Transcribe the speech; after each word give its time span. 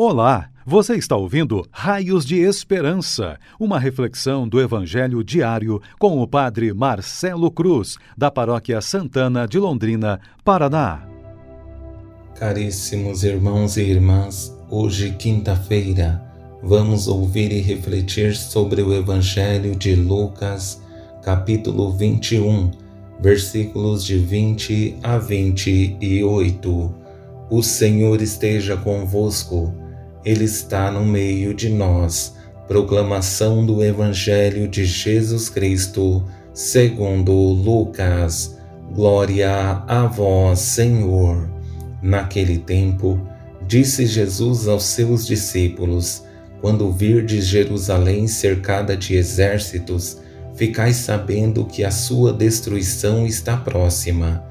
Olá, 0.00 0.48
você 0.64 0.94
está 0.94 1.16
ouvindo 1.16 1.66
Raios 1.72 2.24
de 2.24 2.36
Esperança, 2.36 3.36
uma 3.58 3.80
reflexão 3.80 4.46
do 4.46 4.60
Evangelho 4.60 5.24
diário 5.24 5.82
com 5.98 6.22
o 6.22 6.28
Padre 6.28 6.72
Marcelo 6.72 7.50
Cruz, 7.50 7.96
da 8.16 8.30
Paróquia 8.30 8.80
Santana 8.80 9.44
de 9.48 9.58
Londrina, 9.58 10.20
Paraná. 10.44 11.02
Caríssimos 12.36 13.24
irmãos 13.24 13.76
e 13.76 13.82
irmãs, 13.82 14.56
hoje, 14.70 15.16
quinta-feira, 15.18 16.22
vamos 16.62 17.08
ouvir 17.08 17.50
e 17.50 17.60
refletir 17.60 18.36
sobre 18.36 18.82
o 18.82 18.94
Evangelho 18.94 19.74
de 19.74 19.96
Lucas, 19.96 20.80
capítulo 21.24 21.90
21, 21.90 22.70
versículos 23.18 24.04
de 24.04 24.16
20 24.16 24.98
a 25.02 25.18
28. 25.18 26.94
O 27.50 27.62
Senhor 27.64 28.22
esteja 28.22 28.76
convosco 28.76 29.87
ele 30.28 30.44
está 30.44 30.90
no 30.90 31.06
meio 31.06 31.54
de 31.54 31.70
nós. 31.70 32.34
Proclamação 32.66 33.64
do 33.64 33.82
Evangelho 33.82 34.68
de 34.68 34.84
Jesus 34.84 35.48
Cristo, 35.48 36.22
segundo 36.52 37.32
Lucas. 37.32 38.58
Glória 38.94 39.82
a 39.86 40.06
vós, 40.06 40.58
Senhor. 40.58 41.48
Naquele 42.02 42.58
tempo, 42.58 43.18
disse 43.66 44.04
Jesus 44.04 44.68
aos 44.68 44.82
seus 44.82 45.26
discípulos: 45.26 46.22
Quando 46.60 46.92
virdes 46.92 47.46
Jerusalém 47.46 48.28
cercada 48.28 48.94
de 48.94 49.16
exércitos, 49.16 50.18
ficais 50.54 50.96
sabendo 50.96 51.64
que 51.64 51.82
a 51.82 51.90
sua 51.90 52.34
destruição 52.34 53.26
está 53.26 53.56
próxima. 53.56 54.44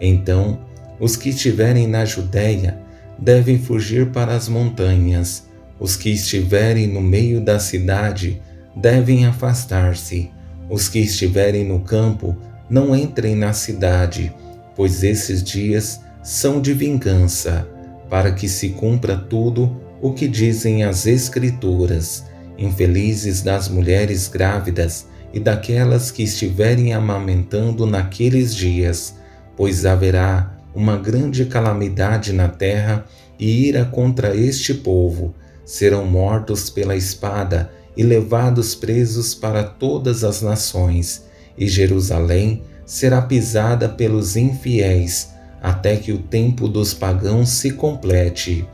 Então, 0.00 0.60
os 1.00 1.16
que 1.16 1.30
estiverem 1.30 1.88
na 1.88 2.04
Judéia, 2.04 2.83
devem 3.18 3.58
fugir 3.58 4.10
para 4.10 4.34
as 4.34 4.48
montanhas. 4.48 5.46
Os 5.78 5.96
que 5.96 6.10
estiverem 6.10 6.86
no 6.86 7.00
meio 7.00 7.40
da 7.40 7.58
cidade 7.58 8.40
devem 8.74 9.26
afastar-se. 9.26 10.30
Os 10.68 10.88
que 10.88 11.00
estiverem 11.00 11.64
no 11.64 11.80
campo 11.80 12.36
não 12.68 12.96
entrem 12.96 13.34
na 13.34 13.52
cidade, 13.52 14.32
pois 14.74 15.02
esses 15.02 15.42
dias 15.42 16.00
são 16.22 16.60
de 16.60 16.72
vingança, 16.72 17.68
para 18.08 18.32
que 18.32 18.48
se 18.48 18.70
cumpra 18.70 19.16
tudo 19.16 19.80
o 20.00 20.12
que 20.12 20.26
dizem 20.26 20.84
as 20.84 21.06
Escrituras. 21.06 22.24
Infelizes 22.56 23.42
das 23.42 23.68
mulheres 23.68 24.28
grávidas 24.28 25.06
e 25.32 25.40
daquelas 25.40 26.10
que 26.10 26.22
estiverem 26.22 26.92
amamentando 26.92 27.84
naqueles 27.84 28.54
dias, 28.54 29.16
pois 29.56 29.84
haverá 29.84 30.53
uma 30.74 30.96
grande 30.96 31.44
calamidade 31.44 32.32
na 32.32 32.48
terra 32.48 33.04
e 33.38 33.68
ira 33.68 33.84
contra 33.84 34.36
este 34.36 34.74
povo. 34.74 35.34
Serão 35.64 36.04
mortos 36.04 36.68
pela 36.68 36.96
espada 36.96 37.70
e 37.96 38.02
levados 38.02 38.74
presos 38.74 39.34
para 39.34 39.62
todas 39.62 40.24
as 40.24 40.42
nações, 40.42 41.24
e 41.56 41.68
Jerusalém 41.68 42.62
será 42.84 43.22
pisada 43.22 43.88
pelos 43.88 44.36
infiéis, 44.36 45.30
até 45.62 45.96
que 45.96 46.12
o 46.12 46.18
tempo 46.18 46.68
dos 46.68 46.92
pagãos 46.92 47.48
se 47.50 47.70
complete. 47.70 48.68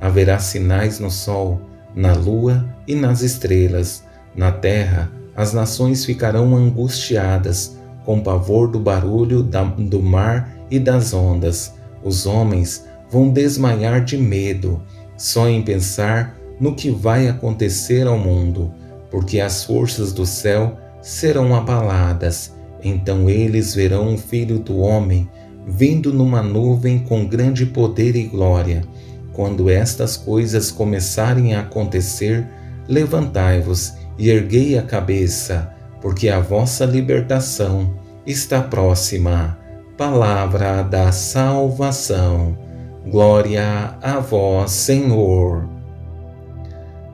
Haverá 0.00 0.38
sinais 0.38 0.98
no 0.98 1.10
sol, 1.10 1.60
na 1.94 2.12
lua 2.12 2.68
e 2.86 2.94
nas 2.94 3.22
estrelas. 3.22 4.02
Na 4.34 4.52
terra, 4.52 5.10
as 5.34 5.52
nações 5.52 6.04
ficarão 6.04 6.54
angustiadas, 6.54 7.76
com 8.04 8.20
pavor 8.20 8.68
do 8.68 8.78
barulho 8.78 9.42
da, 9.42 9.62
do 9.64 10.02
mar 10.02 10.54
e 10.70 10.78
das 10.78 11.12
ondas. 11.12 11.74
Os 12.02 12.26
homens 12.26 12.84
vão 13.10 13.30
desmaiar 13.30 14.04
de 14.04 14.16
medo 14.16 14.82
só 15.16 15.48
em 15.48 15.62
pensar 15.62 16.36
no 16.60 16.74
que 16.74 16.90
vai 16.90 17.28
acontecer 17.28 18.06
ao 18.06 18.18
mundo, 18.18 18.72
porque 19.10 19.40
as 19.40 19.64
forças 19.64 20.12
do 20.12 20.26
céu 20.26 20.76
serão 21.00 21.54
abaladas. 21.54 22.52
Então 22.82 23.28
eles 23.30 23.74
verão 23.74 24.14
o 24.14 24.18
Filho 24.18 24.58
do 24.58 24.78
Homem 24.78 25.28
vindo 25.66 26.12
numa 26.12 26.42
nuvem 26.42 26.98
com 26.98 27.26
grande 27.26 27.64
poder 27.64 28.16
e 28.16 28.24
glória. 28.24 28.82
Quando 29.32 29.70
estas 29.70 30.16
coisas 30.16 30.70
começarem 30.70 31.54
a 31.54 31.60
acontecer, 31.60 32.46
levantai-vos 32.86 33.94
e 34.18 34.30
erguei 34.30 34.78
a 34.78 34.82
cabeça, 34.82 35.73
porque 36.04 36.28
a 36.28 36.38
vossa 36.38 36.84
libertação 36.84 37.98
está 38.26 38.60
próxima 38.60 39.58
palavra 39.96 40.82
da 40.82 41.10
salvação. 41.10 42.58
Glória 43.10 43.96
a 44.02 44.20
vós, 44.20 44.70
Senhor. 44.70 45.66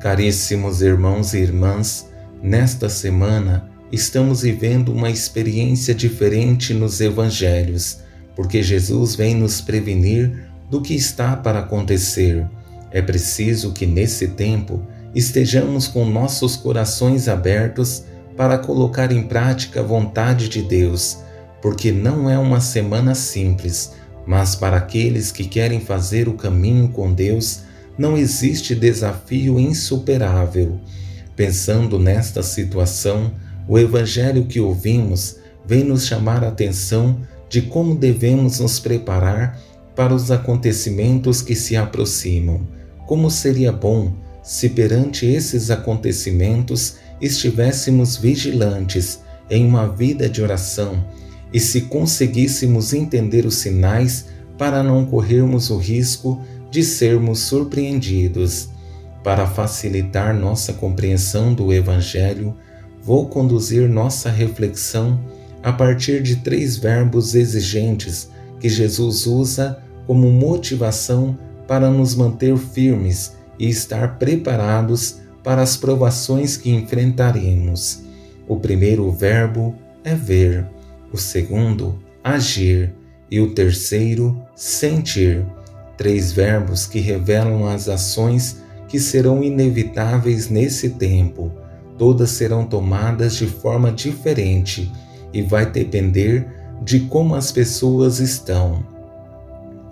Caríssimos 0.00 0.80
irmãos 0.80 1.34
e 1.34 1.38
irmãs, 1.40 2.08
nesta 2.42 2.88
semana 2.88 3.68
estamos 3.92 4.40
vivendo 4.40 4.90
uma 4.90 5.10
experiência 5.10 5.94
diferente 5.94 6.72
nos 6.72 6.98
evangelhos, 7.02 7.98
porque 8.34 8.62
Jesus 8.62 9.14
vem 9.14 9.34
nos 9.34 9.60
prevenir 9.60 10.48
do 10.70 10.80
que 10.80 10.94
está 10.94 11.36
para 11.36 11.58
acontecer. 11.58 12.46
É 12.90 13.02
preciso 13.02 13.74
que 13.74 13.84
nesse 13.84 14.28
tempo 14.28 14.80
estejamos 15.14 15.86
com 15.86 16.06
nossos 16.06 16.56
corações 16.56 17.28
abertos 17.28 18.08
para 18.38 18.56
colocar 18.56 19.12
em 19.12 19.24
prática 19.24 19.80
a 19.80 19.82
vontade 19.82 20.48
de 20.48 20.62
Deus 20.62 21.18
porque 21.60 21.90
não 21.90 22.30
é 22.30 22.38
uma 22.38 22.60
semana 22.60 23.14
simples, 23.14 23.92
mas 24.26 24.54
para 24.54 24.76
aqueles 24.76 25.32
que 25.32 25.44
querem 25.44 25.80
fazer 25.80 26.28
o 26.28 26.34
caminho 26.34 26.88
com 26.88 27.12
Deus, 27.12 27.62
não 27.96 28.16
existe 28.16 28.74
desafio 28.74 29.58
insuperável. 29.58 30.78
Pensando 31.34 31.98
nesta 31.98 32.42
situação, 32.42 33.32
o 33.66 33.78
Evangelho 33.78 34.44
que 34.46 34.60
ouvimos 34.60 35.36
vem 35.66 35.84
nos 35.84 36.06
chamar 36.06 36.44
a 36.44 36.48
atenção 36.48 37.20
de 37.48 37.62
como 37.62 37.94
devemos 37.94 38.60
nos 38.60 38.78
preparar 38.78 39.58
para 39.96 40.14
os 40.14 40.30
acontecimentos 40.30 41.42
que 41.42 41.54
se 41.54 41.76
aproximam. 41.76 42.60
Como 43.06 43.30
seria 43.30 43.72
bom 43.72 44.12
se 44.42 44.68
perante 44.68 45.26
esses 45.26 45.70
acontecimentos 45.70 46.96
estivéssemos 47.20 48.16
vigilantes 48.16 49.20
em 49.50 49.66
uma 49.66 49.88
vida 49.88 50.28
de 50.28 50.42
oração 50.42 51.04
e 51.52 51.58
se 51.58 51.82
conseguíssemos 51.82 52.92
entender 52.92 53.46
os 53.46 53.56
sinais 53.56 54.26
para 54.56 54.82
não 54.82 55.06
corrermos 55.06 55.70
o 55.70 55.78
risco 55.78 56.42
de 56.70 56.82
sermos 56.82 57.40
surpreendidos. 57.40 58.68
Para 59.24 59.46
facilitar 59.46 60.34
nossa 60.34 60.72
compreensão 60.72 61.54
do 61.54 61.72
Evangelho, 61.72 62.54
vou 63.02 63.28
conduzir 63.28 63.88
nossa 63.88 64.30
reflexão 64.30 65.18
a 65.62 65.72
partir 65.72 66.22
de 66.22 66.36
três 66.36 66.76
verbos 66.76 67.34
exigentes 67.34 68.28
que 68.60 68.68
Jesus 68.68 69.26
usa 69.26 69.78
como 70.06 70.30
motivação 70.30 71.36
para 71.66 71.90
nos 71.90 72.14
manter 72.14 72.56
firmes 72.56 73.32
e 73.58 73.68
estar 73.68 74.18
preparados 74.18 75.18
para 75.48 75.62
as 75.62 75.78
provações 75.78 76.58
que 76.58 76.68
enfrentaremos. 76.68 78.02
O 78.46 78.60
primeiro 78.60 79.10
verbo 79.10 79.74
é 80.04 80.14
ver 80.14 80.66
o 81.10 81.16
segundo, 81.16 81.98
agir, 82.22 82.92
e 83.30 83.40
o 83.40 83.54
terceiro, 83.54 84.38
sentir. 84.54 85.46
Três 85.96 86.32
verbos 86.32 86.84
que 86.84 87.00
revelam 87.00 87.66
as 87.66 87.88
ações 87.88 88.62
que 88.88 89.00
serão 89.00 89.42
inevitáveis 89.42 90.50
nesse 90.50 90.90
tempo. 90.90 91.50
Todas 91.96 92.28
serão 92.28 92.66
tomadas 92.66 93.34
de 93.34 93.46
forma 93.46 93.90
diferente 93.90 94.92
e 95.32 95.40
vai 95.40 95.64
depender 95.64 96.46
de 96.82 97.00
como 97.00 97.34
as 97.34 97.50
pessoas 97.50 98.18
estão. 98.18 98.84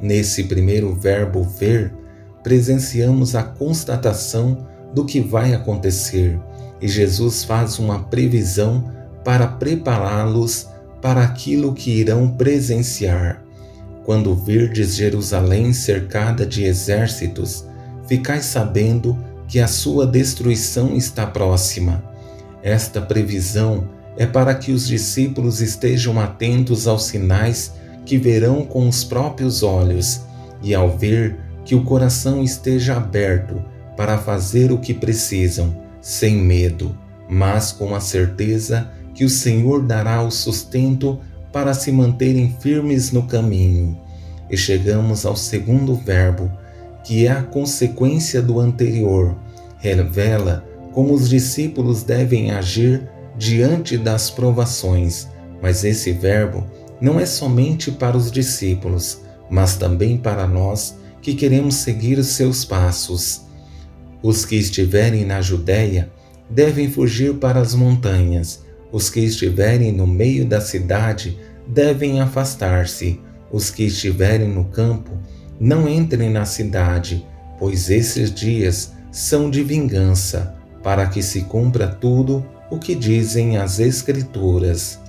Nesse 0.02 0.44
primeiro 0.44 0.94
verbo 0.94 1.42
ver, 1.42 1.94
presenciamos 2.42 3.34
a 3.34 3.42
constatação 3.42 4.75
do 4.94 5.04
que 5.04 5.20
vai 5.20 5.54
acontecer 5.54 6.38
e 6.80 6.88
Jesus 6.88 7.44
faz 7.44 7.78
uma 7.78 8.00
previsão 8.04 8.92
para 9.24 9.46
prepará-los 9.46 10.68
para 11.00 11.22
aquilo 11.22 11.72
que 11.72 11.90
irão 11.90 12.28
presenciar. 12.28 13.42
Quando 14.04 14.34
virdes 14.34 14.94
Jerusalém 14.94 15.72
cercada 15.72 16.46
de 16.46 16.64
exércitos, 16.64 17.64
ficais 18.06 18.44
sabendo 18.44 19.18
que 19.48 19.58
a 19.58 19.66
sua 19.66 20.06
destruição 20.06 20.94
está 20.96 21.26
próxima. 21.26 22.04
Esta 22.62 23.00
previsão 23.00 23.88
é 24.16 24.26
para 24.26 24.54
que 24.54 24.72
os 24.72 24.86
discípulos 24.86 25.60
estejam 25.60 26.20
atentos 26.20 26.86
aos 26.86 27.04
sinais 27.04 27.72
que 28.04 28.16
verão 28.16 28.64
com 28.64 28.88
os 28.88 29.02
próprios 29.02 29.62
olhos 29.62 30.20
e, 30.62 30.74
ao 30.74 30.96
ver, 30.96 31.38
que 31.64 31.74
o 31.74 31.82
coração 31.82 32.42
esteja 32.42 32.96
aberto 32.96 33.62
para 33.96 34.18
fazer 34.18 34.70
o 34.70 34.78
que 34.78 34.92
precisam, 34.92 35.74
sem 36.00 36.36
medo, 36.36 36.96
mas 37.28 37.72
com 37.72 37.94
a 37.94 38.00
certeza 38.00 38.90
que 39.14 39.24
o 39.24 39.30
Senhor 39.30 39.82
dará 39.82 40.22
o 40.22 40.30
sustento 40.30 41.18
para 41.52 41.72
se 41.72 41.90
manterem 41.90 42.54
firmes 42.60 43.10
no 43.10 43.26
caminho. 43.26 43.98
E 44.50 44.56
chegamos 44.56 45.24
ao 45.24 45.34
segundo 45.34 45.94
verbo, 45.94 46.50
que 47.02 47.26
é 47.26 47.30
a 47.30 47.42
consequência 47.42 48.42
do 48.42 48.60
anterior. 48.60 49.34
Revela 49.78 50.64
como 50.92 51.14
os 51.14 51.28
discípulos 51.28 52.02
devem 52.02 52.50
agir 52.50 53.08
diante 53.38 53.96
das 53.96 54.30
provações, 54.30 55.28
mas 55.62 55.84
esse 55.84 56.12
verbo 56.12 56.64
não 57.00 57.20
é 57.20 57.26
somente 57.26 57.90
para 57.90 58.16
os 58.16 58.30
discípulos, 58.30 59.20
mas 59.50 59.76
também 59.76 60.16
para 60.16 60.46
nós 60.46 60.96
que 61.20 61.34
queremos 61.34 61.76
seguir 61.76 62.18
os 62.18 62.28
seus 62.28 62.64
passos. 62.64 63.45
Os 64.22 64.44
que 64.44 64.56
estiverem 64.56 65.24
na 65.24 65.40
Judéia 65.40 66.10
devem 66.48 66.90
fugir 66.90 67.34
para 67.34 67.60
as 67.60 67.74
montanhas, 67.74 68.64
os 68.92 69.10
que 69.10 69.20
estiverem 69.20 69.92
no 69.92 70.06
meio 70.06 70.44
da 70.44 70.60
cidade 70.60 71.38
devem 71.66 72.20
afastar-se, 72.20 73.20
os 73.50 73.70
que 73.70 73.84
estiverem 73.84 74.48
no 74.48 74.64
campo 74.64 75.12
não 75.58 75.88
entrem 75.88 76.30
na 76.30 76.44
cidade, 76.44 77.26
pois 77.58 77.90
esses 77.90 78.32
dias 78.32 78.92
são 79.10 79.50
de 79.50 79.62
vingança, 79.62 80.54
para 80.82 81.06
que 81.06 81.22
se 81.22 81.42
cumpra 81.42 81.88
tudo 81.88 82.44
o 82.70 82.78
que 82.78 82.94
dizem 82.94 83.56
as 83.56 83.80
Escrituras. 83.80 85.00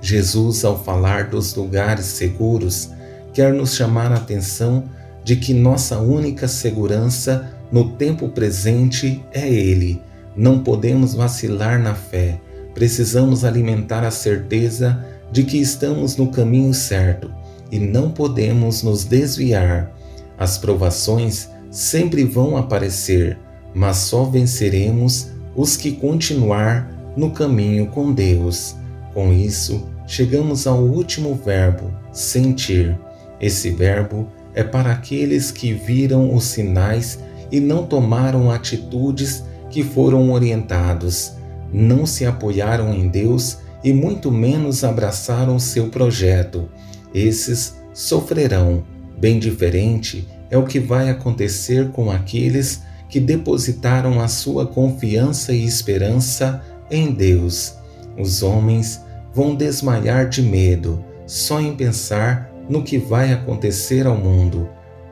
Jesus, 0.00 0.64
ao 0.64 0.82
falar 0.82 1.28
dos 1.30 1.54
lugares 1.54 2.06
seguros, 2.06 2.90
quer 3.32 3.52
nos 3.52 3.74
chamar 3.74 4.12
a 4.12 4.16
atenção 4.16 4.84
de 5.22 5.36
que 5.36 5.54
nossa 5.54 5.98
única 5.98 6.46
segurança 6.46 7.53
no 7.74 7.90
tempo 7.90 8.28
presente 8.28 9.20
é 9.32 9.52
Ele. 9.52 10.00
Não 10.36 10.60
podemos 10.60 11.12
vacilar 11.12 11.76
na 11.76 11.92
fé, 11.92 12.40
precisamos 12.72 13.44
alimentar 13.44 14.04
a 14.04 14.12
certeza 14.12 15.04
de 15.32 15.42
que 15.42 15.58
estamos 15.58 16.16
no 16.16 16.28
caminho 16.28 16.72
certo 16.72 17.34
e 17.72 17.80
não 17.80 18.12
podemos 18.12 18.84
nos 18.84 19.02
desviar. 19.02 19.92
As 20.38 20.56
provações 20.56 21.48
sempre 21.68 22.22
vão 22.22 22.56
aparecer, 22.56 23.36
mas 23.74 23.96
só 23.96 24.22
venceremos 24.22 25.32
os 25.56 25.76
que 25.76 25.90
continuar 25.90 26.88
no 27.16 27.32
caminho 27.32 27.88
com 27.88 28.12
Deus. 28.12 28.76
Com 29.12 29.32
isso, 29.32 29.84
chegamos 30.06 30.68
ao 30.68 30.78
último 30.78 31.34
verbo, 31.34 31.90
sentir. 32.12 32.96
Esse 33.40 33.70
verbo 33.70 34.28
é 34.54 34.62
para 34.62 34.92
aqueles 34.92 35.50
que 35.50 35.72
viram 35.72 36.32
os 36.32 36.44
sinais 36.44 37.18
e 37.54 37.60
não 37.60 37.86
tomaram 37.86 38.50
atitudes 38.50 39.44
que 39.70 39.84
foram 39.84 40.32
orientados, 40.32 41.34
não 41.72 42.04
se 42.04 42.26
apoiaram 42.26 42.92
em 42.92 43.06
Deus 43.06 43.58
e 43.84 43.92
muito 43.92 44.28
menos 44.28 44.82
abraçaram 44.82 45.56
seu 45.60 45.88
projeto. 45.88 46.68
Esses 47.14 47.76
sofrerão. 47.92 48.82
Bem 49.16 49.38
diferente 49.38 50.26
é 50.50 50.58
o 50.58 50.64
que 50.64 50.80
vai 50.80 51.08
acontecer 51.08 51.92
com 51.92 52.10
aqueles 52.10 52.82
que 53.08 53.20
depositaram 53.20 54.20
a 54.20 54.26
sua 54.26 54.66
confiança 54.66 55.52
e 55.52 55.64
esperança 55.64 56.60
em 56.90 57.12
Deus. 57.12 57.74
Os 58.18 58.42
homens 58.42 59.00
vão 59.32 59.54
desmaiar 59.54 60.28
de 60.28 60.42
medo 60.42 61.04
só 61.24 61.60
em 61.60 61.76
pensar 61.76 62.50
no 62.68 62.82
que 62.82 62.98
vai 62.98 63.32
acontecer 63.32 64.08
ao 64.08 64.16
mundo, 64.16 64.68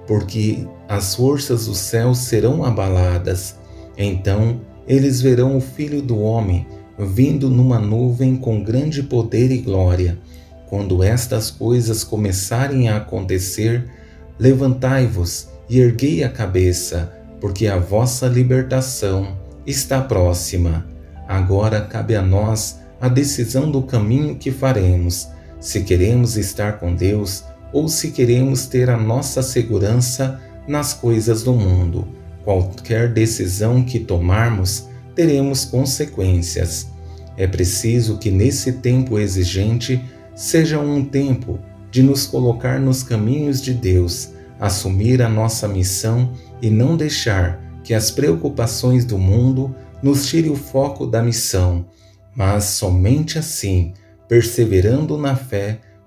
porque 0.06 0.66
as 0.88 1.14
forças 1.14 1.66
do 1.66 1.75
céu 1.75 2.14
serão 2.14 2.64
abaladas. 2.64 3.56
Então 3.96 4.60
eles 4.87 5.20
verão 5.20 5.56
o 5.56 5.60
Filho 5.60 6.02
do 6.02 6.19
Homem 6.19 6.66
vindo 6.99 7.49
numa 7.49 7.78
nuvem 7.78 8.37
com 8.37 8.62
grande 8.62 9.02
poder 9.02 9.50
e 9.50 9.58
glória. 9.58 10.19
Quando 10.69 11.02
estas 11.02 11.50
coisas 11.50 12.02
começarem 12.04 12.88
a 12.88 12.96
acontecer, 12.96 13.88
levantai-vos 14.38 15.49
e 15.69 15.81
erguei 15.81 16.25
a 16.25 16.28
cabeça, 16.28 17.12
porque 17.40 17.66
a 17.66 17.78
vossa 17.78 18.26
libertação 18.26 19.37
está 19.66 20.00
próxima. 20.00 20.87
Agora 21.28 21.81
cabe 21.81 22.14
a 22.14 22.22
nós 22.22 22.81
a 23.00 23.08
decisão 23.08 23.70
do 23.70 23.82
caminho 23.82 24.37
que 24.37 24.50
faremos, 24.50 25.28
se 25.60 25.82
queremos 25.82 26.37
estar 26.37 26.78
com 26.78 26.94
Deus 26.94 27.44
ou 27.72 27.88
se 27.88 28.10
queremos 28.10 28.66
ter 28.66 28.90
a 28.90 28.96
nossa 28.96 29.42
segurança 29.42 30.40
nas 30.66 30.92
coisas 30.92 31.42
do 31.42 31.52
mundo. 31.52 32.06
Qualquer 32.44 33.12
decisão 33.12 33.82
que 33.82 33.98
tomarmos, 33.98 34.88
teremos 35.14 35.64
consequências. 35.64 36.88
É 37.36 37.46
preciso 37.46 38.19
que 38.19 38.30
nesse 38.30 38.74
tempo 38.74 39.19
exigente 39.19 40.02
seja 40.34 40.78
um 40.78 41.04
tempo 41.04 41.58
de 41.90 42.02
nos 42.02 42.26
colocar 42.26 42.80
nos 42.80 43.02
caminhos 43.02 43.60
de 43.60 43.72
Deus, 43.72 44.30
assumir 44.58 45.22
a 45.22 45.28
nossa 45.28 45.69
missão 45.69 46.32
e 46.60 46.70
não 46.70 46.96
deixar 46.96 47.60
que 47.84 47.94
as 47.94 48.10
preocupações 48.10 49.04
do 49.04 49.19
mundo 49.19 49.74
nos 50.02 50.26
tire 50.26 50.48
o 50.48 50.56
foco 50.56 51.06
da 51.06 51.22
missão 51.22 51.86
mas 52.34 52.64
somente 52.64 53.38
assim, 53.38 53.92
perseverando 54.28 55.19
na 55.19 55.36
fé, 55.36 55.80